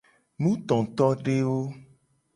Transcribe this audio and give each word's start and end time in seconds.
Nutotodewo. 0.41 1.59